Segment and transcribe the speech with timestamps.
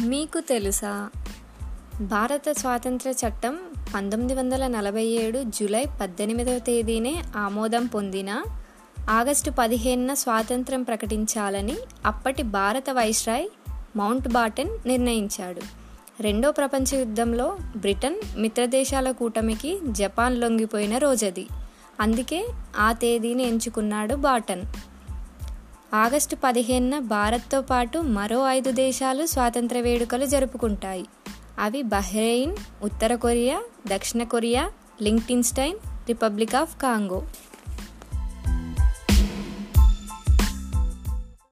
[0.00, 1.10] మీకు తెలుసా?
[2.00, 3.58] భారత స్వాతంత్ర చట్టం
[3.94, 8.42] పంతొమ్మిది వందల నలభై ఏడు జూలై పద్దెనిమిదవ తేదీనే ఆమోదం పొందిన
[9.10, 11.76] ఆగస్టు పదిహేనున స్వాతంత్రం ప్రకటించాలని
[12.06, 13.48] అప్పటి భారత వైస్రాయ్
[13.96, 15.60] మౌంట్ బాటన్ నిర్ణయించాడు.
[16.22, 21.46] రెండో ప్రపంచ యుద్ధంలో బ్రిటన్ మిత్రదేశాల కూటమికి జపాన్ లొంగిపోయిన రోజది.
[22.00, 24.62] అందుకే ఆ తేదీని ఎంచుకున్నాడు బాటన్.
[25.94, 31.06] ఆగస్టు పదిహేనున భారత్తో పాటు మరో ఐదు దేశాలు స్వాతంత్ర వేడుకలు జరుపుకుంటాయి.
[31.58, 34.70] అవి బహ్రెయిన్ ఉత్తర కొరియా దక్షిణ Korea
[35.02, 35.76] Liechtenstein
[36.08, 37.26] Republic of Congo.